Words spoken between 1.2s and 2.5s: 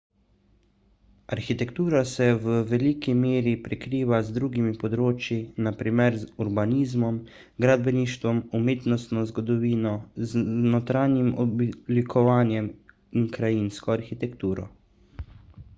arhitektura se